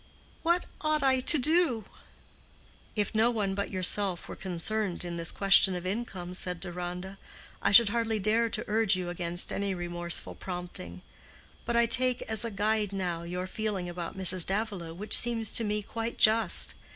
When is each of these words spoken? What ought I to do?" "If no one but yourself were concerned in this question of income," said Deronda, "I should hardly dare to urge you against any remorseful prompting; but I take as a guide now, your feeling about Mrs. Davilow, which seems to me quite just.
What 0.41 0.65
ought 0.83 1.03
I 1.03 1.19
to 1.19 1.37
do?" 1.37 1.85
"If 2.95 3.13
no 3.13 3.29
one 3.29 3.53
but 3.53 3.69
yourself 3.69 4.27
were 4.27 4.35
concerned 4.35 5.05
in 5.05 5.15
this 5.15 5.29
question 5.31 5.75
of 5.75 5.85
income," 5.85 6.33
said 6.33 6.59
Deronda, 6.59 7.19
"I 7.61 7.71
should 7.71 7.89
hardly 7.89 8.17
dare 8.17 8.49
to 8.49 8.65
urge 8.67 8.95
you 8.95 9.09
against 9.09 9.53
any 9.53 9.75
remorseful 9.75 10.33
prompting; 10.33 11.03
but 11.67 11.77
I 11.77 11.85
take 11.85 12.23
as 12.23 12.43
a 12.43 12.49
guide 12.49 12.91
now, 12.91 13.21
your 13.21 13.45
feeling 13.45 13.87
about 13.87 14.17
Mrs. 14.17 14.43
Davilow, 14.43 14.95
which 14.95 15.15
seems 15.15 15.51
to 15.51 15.63
me 15.63 15.83
quite 15.83 16.17
just. 16.17 16.73